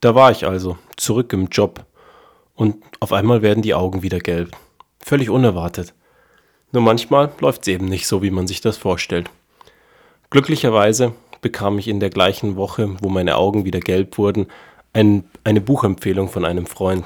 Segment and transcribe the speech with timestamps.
[0.00, 1.84] Da war ich also, zurück im Job.
[2.54, 4.56] Und auf einmal werden die Augen wieder gelb.
[5.00, 5.94] Völlig unerwartet.
[6.72, 9.30] Nur manchmal läuft es eben nicht so, wie man sich das vorstellt.
[10.30, 14.46] Glücklicherweise bekam ich in der gleichen Woche, wo meine Augen wieder gelb wurden,
[14.92, 17.04] ein, eine Buchempfehlung von einem Freund.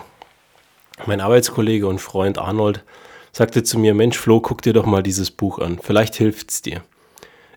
[1.06, 2.84] Mein Arbeitskollege und Freund Arnold
[3.32, 6.62] sagte zu mir, Mensch Flo, guck dir doch mal dieses Buch an, vielleicht hilft es
[6.62, 6.82] dir.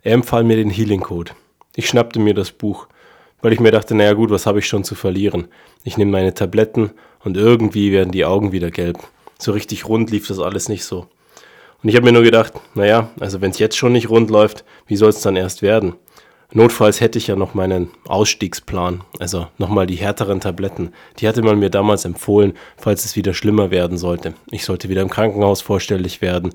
[0.03, 1.31] Er empfahl mir den Healing Code.
[1.75, 2.87] Ich schnappte mir das Buch,
[3.41, 5.47] weil ich mir dachte, naja gut, was habe ich schon zu verlieren?
[5.83, 6.91] Ich nehme meine Tabletten
[7.23, 8.97] und irgendwie werden die Augen wieder gelb.
[9.39, 11.07] So richtig rund lief das alles nicht so.
[11.83, 14.65] Und ich habe mir nur gedacht, naja, also wenn es jetzt schon nicht rund läuft,
[14.87, 15.95] wie soll es dann erst werden?
[16.51, 20.93] Notfalls hätte ich ja noch meinen Ausstiegsplan, also nochmal die härteren Tabletten.
[21.19, 24.33] Die hatte man mir damals empfohlen, falls es wieder schlimmer werden sollte.
[24.51, 26.53] Ich sollte wieder im Krankenhaus vorstellig werden.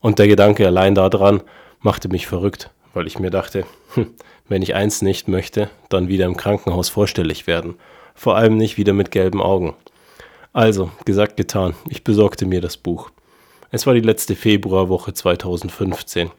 [0.00, 1.42] Und der Gedanke allein daran
[1.80, 4.08] machte mich verrückt, weil ich mir dachte, hm,
[4.48, 7.74] wenn ich eins nicht möchte, dann wieder im Krankenhaus vorstellig werden.
[8.14, 9.74] Vor allem nicht wieder mit gelben Augen.
[10.52, 13.10] Also, gesagt, getan, ich besorgte mir das Buch.
[13.70, 16.30] Es war die letzte Februarwoche 2015.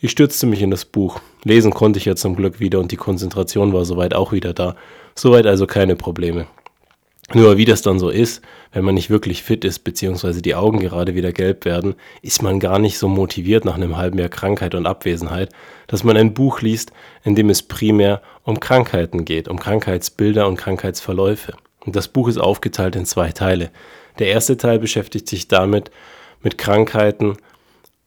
[0.00, 1.20] Ich stürzte mich in das Buch.
[1.44, 4.76] Lesen konnte ich ja zum Glück wieder und die Konzentration war soweit auch wieder da.
[5.14, 6.46] Soweit also keine Probleme.
[7.34, 10.80] Nur wie das dann so ist, wenn man nicht wirklich fit ist, beziehungsweise die Augen
[10.80, 14.74] gerade wieder gelb werden, ist man gar nicht so motiviert nach einem halben Jahr Krankheit
[14.74, 15.50] und Abwesenheit,
[15.86, 16.92] dass man ein Buch liest,
[17.24, 21.54] in dem es primär um Krankheiten geht, um Krankheitsbilder und Krankheitsverläufe.
[21.84, 23.70] Und das Buch ist aufgeteilt in zwei Teile.
[24.18, 25.90] Der erste Teil beschäftigt sich damit,
[26.42, 27.36] mit Krankheiten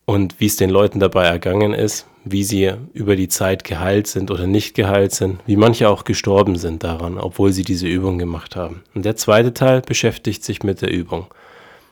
[0.06, 4.31] und wie es den Leuten dabei ergangen ist, wie sie über die Zeit geheilt sind
[4.31, 8.56] oder nicht geheilt sind, wie manche auch gestorben sind daran, obwohl sie diese Übung gemacht
[8.56, 8.83] haben.
[8.94, 11.28] Und der zweite Teil beschäftigt sich mit der Übung.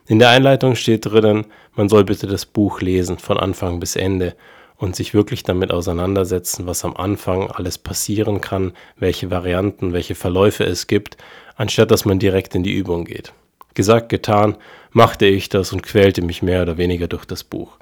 [0.07, 4.35] In der Einleitung steht drinnen, man soll bitte das Buch lesen von Anfang bis Ende
[4.75, 10.65] und sich wirklich damit auseinandersetzen, was am Anfang alles passieren kann, welche Varianten, welche Verläufe
[10.65, 11.17] es gibt,
[11.55, 13.33] anstatt dass man direkt in die Übung geht.
[13.75, 14.57] Gesagt, getan,
[14.91, 17.77] machte ich das und quälte mich mehr oder weniger durch das Buch.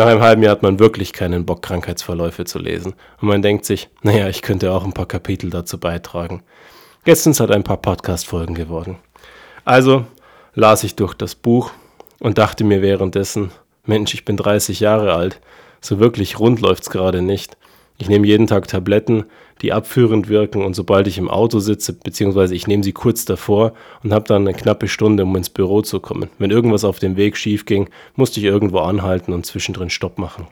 [0.00, 2.94] Nach einem halben Jahr hat man wirklich keinen Bock, Krankheitsverläufe zu lesen.
[3.20, 6.42] Und man denkt sich, naja, ich könnte auch ein paar Kapitel dazu beitragen.
[7.04, 8.96] Gestern sind ein paar Podcast-Folgen geworden.
[9.66, 10.06] Also
[10.54, 11.72] las ich durch das Buch
[12.18, 13.50] und dachte mir währenddessen,
[13.84, 15.38] Mensch, ich bin 30 Jahre alt.
[15.82, 17.58] So wirklich rund läuft's gerade nicht.
[18.00, 19.24] Ich nehme jeden Tag Tabletten,
[19.60, 23.74] die abführend wirken und sobald ich im Auto sitze, beziehungsweise ich nehme sie kurz davor
[24.02, 26.30] und habe dann eine knappe Stunde, um ins Büro zu kommen.
[26.38, 30.46] Wenn irgendwas auf dem Weg schief ging, musste ich irgendwo anhalten und zwischendrin Stopp machen.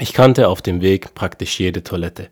[0.00, 2.26] Ich kannte auf dem Weg praktisch jede Toilette.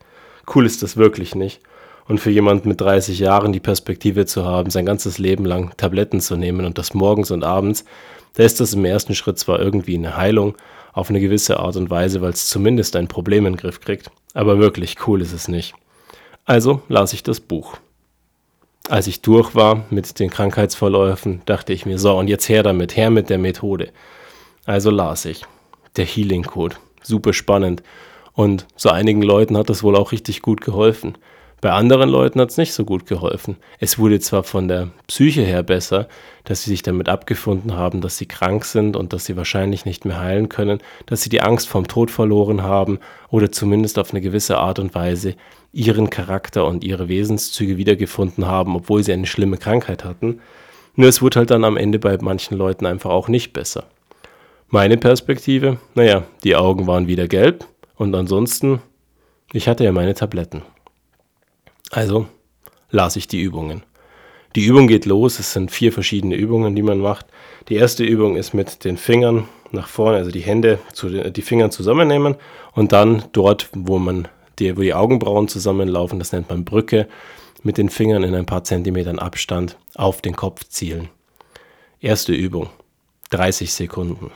[0.52, 1.60] Cool ist das wirklich nicht.
[2.08, 6.18] Und für jemand mit 30 Jahren die Perspektive zu haben, sein ganzes Leben lang Tabletten
[6.18, 7.84] zu nehmen und das morgens und abends,
[8.34, 10.56] da ist das im ersten Schritt zwar irgendwie eine Heilung,
[10.92, 14.10] auf eine gewisse Art und Weise, weil es zumindest ein Problem in den Griff kriegt.
[14.34, 15.74] Aber wirklich cool ist es nicht.
[16.44, 17.76] Also las ich das Buch.
[18.88, 22.96] Als ich durch war mit den Krankheitsverläufen, dachte ich mir, so, und jetzt her damit,
[22.96, 23.90] her mit der Methode.
[24.64, 25.44] Also las ich.
[25.96, 26.76] Der Healing Code.
[27.02, 27.82] Super spannend.
[28.32, 31.16] Und so einigen Leuten hat das wohl auch richtig gut geholfen.
[31.62, 33.56] Bei anderen Leuten hat es nicht so gut geholfen.
[33.78, 36.08] Es wurde zwar von der Psyche her besser,
[36.42, 40.04] dass sie sich damit abgefunden haben, dass sie krank sind und dass sie wahrscheinlich nicht
[40.04, 42.98] mehr heilen können, dass sie die Angst vom Tod verloren haben
[43.30, 45.36] oder zumindest auf eine gewisse Art und Weise
[45.72, 50.40] ihren Charakter und ihre Wesenszüge wiedergefunden haben, obwohl sie eine schlimme Krankheit hatten.
[50.96, 53.84] Nur es wurde halt dann am Ende bei manchen Leuten einfach auch nicht besser.
[54.66, 57.64] Meine Perspektive, naja, die Augen waren wieder gelb
[57.94, 58.82] und ansonsten,
[59.52, 60.62] ich hatte ja meine Tabletten.
[61.92, 62.26] Also
[62.90, 63.82] las ich die Übungen.
[64.56, 67.26] Die Übung geht los, es sind vier verschiedene Übungen, die man macht.
[67.68, 71.70] Die erste Übung ist mit den Fingern nach vorne, also die Hände, zu, die Finger
[71.70, 72.36] zusammennehmen
[72.72, 77.08] und dann dort, wo man die, wo die Augenbrauen zusammenlaufen, das nennt man Brücke,
[77.62, 81.10] mit den Fingern in ein paar Zentimetern Abstand auf den Kopf zielen.
[82.00, 82.70] Erste Übung,
[83.30, 84.30] 30 Sekunden.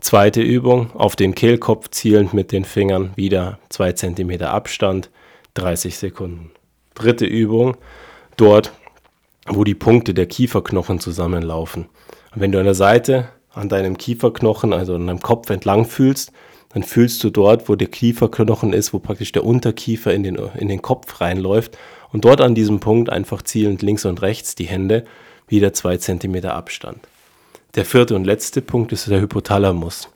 [0.00, 5.10] Zweite Übung, auf den Kehlkopf zielend mit den Fingern, wieder 2 cm Abstand,
[5.54, 6.52] 30 Sekunden
[6.94, 7.76] dritte Übung,
[8.36, 8.72] dort,
[9.46, 11.86] wo die Punkte der Kieferknochen zusammenlaufen.
[12.34, 16.32] Und wenn du an der Seite an deinem Kieferknochen, also an deinem Kopf entlang fühlst,
[16.72, 20.68] dann fühlst du dort, wo der Kieferknochen ist, wo praktisch der Unterkiefer in den, in
[20.68, 21.76] den Kopf reinläuft
[22.12, 25.04] und dort an diesem Punkt einfach zielend links und rechts die Hände
[25.48, 27.00] wieder zwei Zentimeter Abstand.
[27.74, 30.08] Der vierte und letzte Punkt ist der Hypothalamus.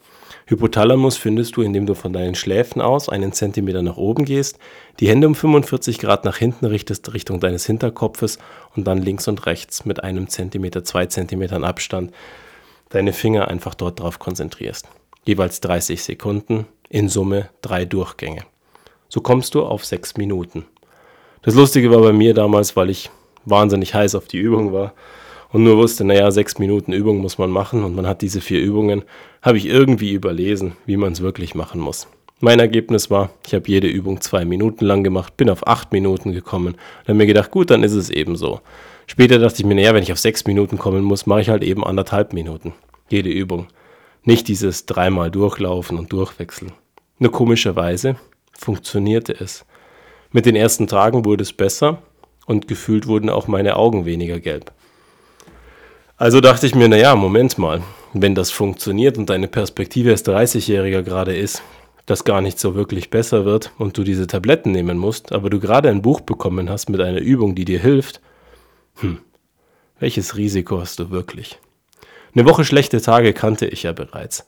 [0.46, 4.58] Hypothalamus findest du, indem du von deinen Schläfen aus einen Zentimeter nach oben gehst,
[5.00, 8.38] die Hände um 45 Grad nach hinten richtest Richtung deines Hinterkopfes
[8.76, 12.12] und dann links und rechts mit einem Zentimeter, zwei Zentimetern Abstand
[12.90, 14.86] deine Finger einfach dort drauf konzentrierst.
[15.24, 18.42] Jeweils 30 Sekunden, in Summe drei Durchgänge.
[19.08, 20.66] So kommst du auf sechs Minuten.
[21.42, 23.10] Das Lustige war bei mir damals, weil ich
[23.46, 24.92] wahnsinnig heiß auf die Übung war
[25.54, 28.60] und nur wusste, naja, sechs Minuten Übung muss man machen und man hat diese vier
[28.60, 29.04] Übungen,
[29.40, 32.08] habe ich irgendwie überlesen, wie man es wirklich machen muss.
[32.40, 36.32] Mein Ergebnis war, ich habe jede Übung zwei Minuten lang gemacht, bin auf acht Minuten
[36.32, 38.62] gekommen und habe mir gedacht, gut, dann ist es eben so.
[39.06, 41.62] Später dachte ich mir, naja, wenn ich auf sechs Minuten kommen muss, mache ich halt
[41.62, 42.72] eben anderthalb Minuten.
[43.08, 43.68] Jede Übung.
[44.24, 46.72] Nicht dieses dreimal durchlaufen und durchwechseln.
[47.20, 48.16] Nur komischerweise
[48.58, 49.64] funktionierte es.
[50.32, 52.02] Mit den ersten Tagen wurde es besser
[52.44, 54.72] und gefühlt wurden auch meine Augen weniger gelb.
[56.16, 57.82] Also dachte ich mir, naja, Moment mal,
[58.12, 61.60] wenn das funktioniert und deine Perspektive als 30-Jähriger gerade ist,
[62.06, 65.58] dass gar nicht so wirklich besser wird und du diese Tabletten nehmen musst, aber du
[65.58, 68.20] gerade ein Buch bekommen hast mit einer Übung, die dir hilft,
[69.00, 69.18] hm,
[69.98, 71.58] welches Risiko hast du wirklich?
[72.32, 74.46] Eine Woche schlechte Tage kannte ich ja bereits.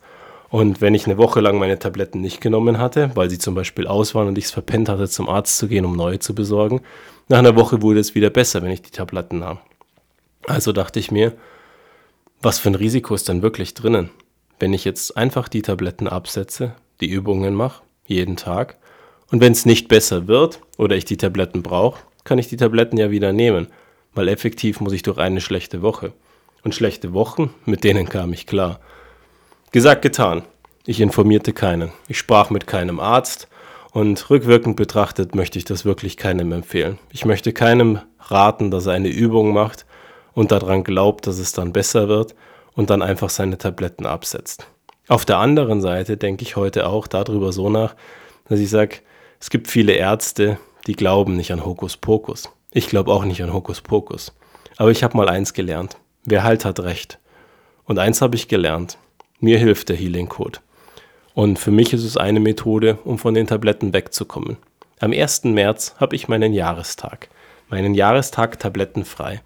[0.50, 3.88] Und wenn ich eine Woche lang meine Tabletten nicht genommen hatte, weil sie zum Beispiel
[3.88, 6.82] aus waren und ich es verpennt hatte, zum Arzt zu gehen, um neue zu besorgen,
[7.26, 9.58] nach einer Woche wurde es wieder besser, wenn ich die Tabletten nahm.
[10.46, 11.32] Also dachte ich mir,
[12.46, 14.10] was für ein Risiko ist denn wirklich drinnen?
[14.60, 18.76] Wenn ich jetzt einfach die Tabletten absetze, die Übungen mache, jeden Tag,
[19.32, 22.98] und wenn es nicht besser wird oder ich die Tabletten brauche, kann ich die Tabletten
[22.98, 23.66] ja wieder nehmen,
[24.14, 26.12] weil effektiv muss ich durch eine schlechte Woche.
[26.62, 28.78] Und schlechte Wochen, mit denen kam ich klar.
[29.72, 30.43] Gesagt, getan.
[30.84, 31.90] Ich informierte keinen.
[32.06, 33.48] Ich sprach mit keinem Arzt
[33.90, 37.00] und rückwirkend betrachtet möchte ich das wirklich keinem empfehlen.
[37.10, 39.85] Ich möchte keinem raten, dass er eine Übung macht
[40.36, 42.34] und daran glaubt, dass es dann besser wird
[42.74, 44.68] und dann einfach seine Tabletten absetzt.
[45.08, 47.96] Auf der anderen Seite denke ich heute auch darüber so nach,
[48.48, 48.98] dass ich sage,
[49.40, 52.50] es gibt viele Ärzte, die glauben nicht an Hokuspokus.
[52.70, 54.36] Ich glaube auch nicht an Hokuspokus.
[54.76, 55.96] Aber ich habe mal eins gelernt.
[56.24, 57.18] Wer halt hat recht.
[57.84, 58.98] Und eins habe ich gelernt.
[59.40, 60.58] Mir hilft der Healing Code.
[61.32, 64.58] Und für mich ist es eine Methode, um von den Tabletten wegzukommen.
[65.00, 65.44] Am 1.
[65.44, 67.28] März habe ich meinen Jahrestag.
[67.70, 69.40] Meinen Jahrestag tablettenfrei.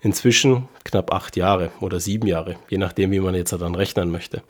[0.00, 4.42] Inzwischen knapp acht Jahre oder sieben Jahre, je nachdem, wie man jetzt dann rechnen möchte.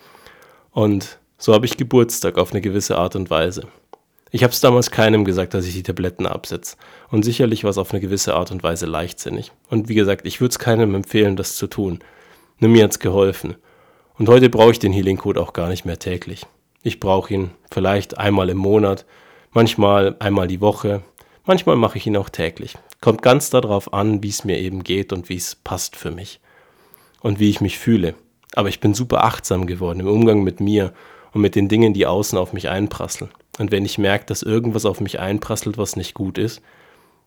[0.72, 3.68] Und so habe ich Geburtstag auf eine gewisse Art und Weise.
[4.30, 6.76] Ich habe es damals keinem gesagt, dass ich die Tabletten absetze.
[7.10, 9.52] Und sicherlich war es auf eine gewisse Art und Weise leichtsinnig.
[9.70, 12.00] Und wie gesagt, ich würde es keinem empfehlen, das zu tun.
[12.58, 13.56] Nur mir hat es geholfen.
[14.18, 16.46] Und heute brauche ich den Healing Code auch gar nicht mehr täglich.
[16.82, 19.04] Ich brauche ihn vielleicht einmal im Monat,
[19.52, 21.02] manchmal einmal die Woche,
[21.44, 22.76] manchmal mache ich ihn auch täglich.
[23.00, 26.40] Kommt ganz darauf an, wie es mir eben geht und wie es passt für mich.
[27.20, 28.14] Und wie ich mich fühle.
[28.54, 30.92] Aber ich bin super achtsam geworden im Umgang mit mir
[31.32, 33.30] und mit den Dingen, die außen auf mich einprasseln.
[33.58, 36.62] Und wenn ich merke, dass irgendwas auf mich einprasselt, was nicht gut ist,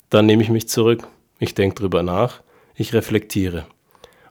[0.10, 1.08] dann nehme ich mich zurück.
[1.40, 2.42] Ich denke drüber nach,
[2.76, 3.66] ich reflektiere.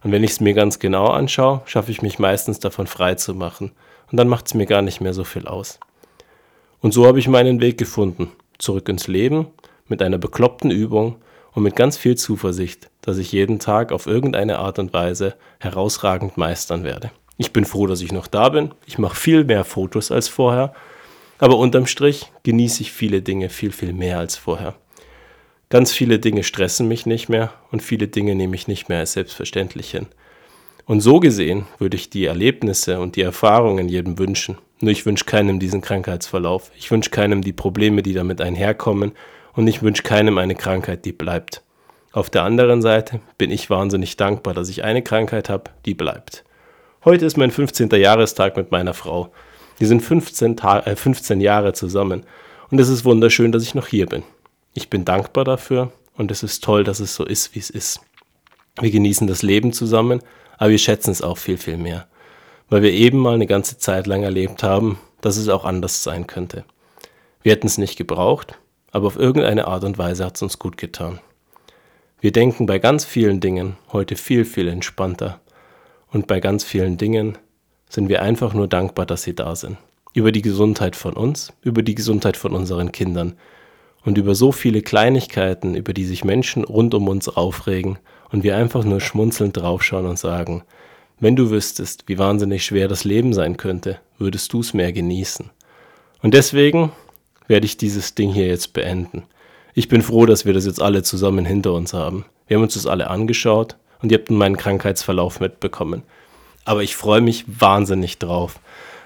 [0.03, 3.35] Und wenn ich es mir ganz genau anschaue, schaffe ich mich meistens davon frei zu
[3.35, 3.71] machen.
[4.11, 5.79] Und dann macht es mir gar nicht mehr so viel aus.
[6.81, 8.31] Und so habe ich meinen Weg gefunden.
[8.57, 9.47] Zurück ins Leben,
[9.87, 11.15] mit einer bekloppten Übung
[11.59, 16.37] und mit ganz viel Zuversicht, dass ich jeden Tag auf irgendeine Art und Weise herausragend
[16.37, 17.11] meistern werde.
[17.35, 18.71] Ich bin froh, dass ich noch da bin.
[18.85, 20.73] Ich mache viel mehr Fotos als vorher.
[21.37, 24.75] Aber unterm Strich genieße ich viele Dinge viel, viel mehr als vorher.
[25.67, 29.11] Ganz viele Dinge stressen mich nicht mehr und viele Dinge nehme ich nicht mehr als
[29.11, 30.07] selbstverständlich hin.
[30.85, 34.57] Und so gesehen würde ich die Erlebnisse und die Erfahrungen jedem wünschen.
[34.79, 36.71] Nur ich wünsche keinem diesen Krankheitsverlauf.
[36.77, 39.11] Ich wünsche keinem die Probleme, die damit einherkommen
[39.59, 41.63] und ich wünsche keinem eine Krankheit, die bleibt.
[42.13, 46.45] Auf der anderen Seite bin ich wahnsinnig dankbar, dass ich eine Krankheit habe, die bleibt.
[47.03, 47.89] Heute ist mein 15.
[47.89, 49.33] Jahrestag mit meiner Frau.
[49.77, 52.23] Wir sind 15, äh, 15 Jahre zusammen
[52.71, 54.23] und es ist wunderschön, dass ich noch hier bin.
[54.75, 57.99] Ich bin dankbar dafür und es ist toll, dass es so ist, wie es ist.
[58.79, 60.21] Wir genießen das Leben zusammen,
[60.57, 62.07] aber wir schätzen es auch viel, viel mehr,
[62.69, 66.27] weil wir eben mal eine ganze Zeit lang erlebt haben, dass es auch anders sein
[66.27, 66.63] könnte.
[67.43, 68.57] Wir hätten es nicht gebraucht,
[68.91, 71.19] aber auf irgendeine Art und Weise hat es uns gut getan.
[72.21, 75.39] Wir denken bei ganz vielen Dingen heute viel, viel entspannter.
[76.11, 77.37] Und bei ganz vielen Dingen
[77.87, 79.77] sind wir einfach nur dankbar, dass sie da sind.
[80.13, 83.35] Über die Gesundheit von uns, über die Gesundheit von unseren Kindern
[84.03, 87.99] und über so viele Kleinigkeiten, über die sich Menschen rund um uns aufregen
[88.31, 90.63] und wir einfach nur schmunzelnd draufschauen und sagen,
[91.19, 95.49] wenn du wüsstest, wie wahnsinnig schwer das Leben sein könnte, würdest du es mehr genießen.
[96.21, 96.91] Und deswegen
[97.49, 99.23] werde ich dieses Ding hier jetzt beenden.
[99.73, 102.25] Ich bin froh, dass wir das jetzt alle zusammen hinter uns haben.
[102.47, 106.03] Wir haben uns das alle angeschaut und ihr habt meinen Krankheitsverlauf mitbekommen.
[106.63, 108.59] Aber ich freue mich wahnsinnig drauf,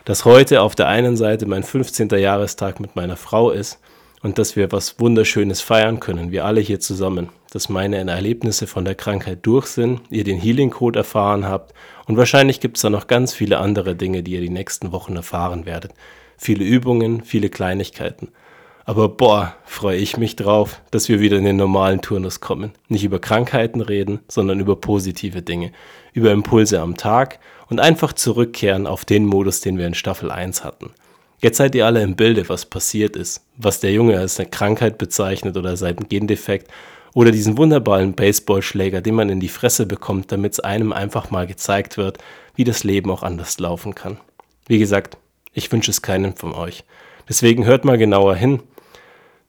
[0.05, 2.09] dass heute auf der einen Seite mein 15.
[2.09, 3.79] Jahrestag mit meiner Frau ist
[4.21, 8.83] und dass wir was Wunderschönes feiern können, wir alle hier zusammen, dass meine Erlebnisse von
[8.83, 11.73] der Krankheit durch sind, ihr den Healing Code erfahren habt
[12.07, 15.15] und wahrscheinlich gibt es da noch ganz viele andere Dinge, die ihr die nächsten Wochen
[15.15, 15.93] erfahren werdet
[16.37, 18.29] viele Übungen, viele Kleinigkeiten.
[18.85, 22.73] Aber boah, freue ich mich drauf, dass wir wieder in den normalen Turnus kommen.
[22.89, 25.71] Nicht über Krankheiten reden, sondern über positive Dinge.
[26.11, 30.63] Über Impulse am Tag und einfach zurückkehren auf den Modus, den wir in Staffel 1
[30.65, 30.91] hatten.
[31.39, 34.97] Jetzt seid ihr alle im Bilde, was passiert ist, was der Junge als eine Krankheit
[34.97, 36.69] bezeichnet oder als einen Gendefekt
[37.13, 41.47] oder diesen wunderbaren Baseballschläger, den man in die Fresse bekommt, damit es einem einfach mal
[41.47, 42.17] gezeigt wird,
[42.55, 44.19] wie das Leben auch anders laufen kann.
[44.67, 45.17] Wie gesagt,
[45.53, 46.83] ich wünsche es keinem von euch.
[47.29, 48.61] Deswegen hört mal genauer hin,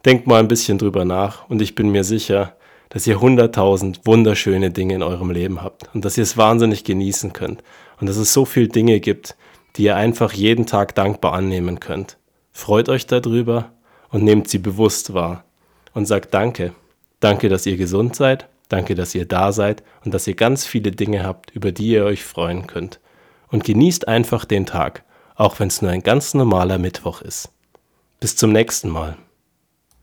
[0.05, 2.57] denkt mal ein bisschen drüber nach und ich bin mir sicher,
[2.91, 7.33] dass ihr hunderttausend wunderschöne Dinge in eurem Leben habt und dass ihr es wahnsinnig genießen
[7.33, 7.63] könnt
[8.01, 9.37] und dass es so viele Dinge gibt,
[9.77, 12.19] die ihr einfach jeden Tag dankbar annehmen könnt.
[12.53, 13.73] Freut euch darüber
[14.11, 15.45] und nehmt sie bewusst wahr
[15.93, 16.73] und sagt Danke.
[17.19, 20.91] Danke, dass ihr gesund seid, danke, dass ihr da seid und dass ihr ganz viele
[20.91, 23.01] Dinge habt, über die ihr euch freuen könnt.
[23.49, 25.05] Und genießt einfach den Tag,
[25.35, 27.51] auch wenn es nur ein ganz normaler Mittwoch ist.
[28.21, 29.17] Bis zum nächsten Mal.